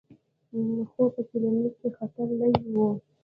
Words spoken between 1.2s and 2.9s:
کلینیک کې خطر لږ و.